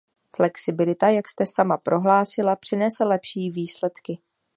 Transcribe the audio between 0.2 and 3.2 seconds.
Flexibilita, jak jste sama prohlásila, přinese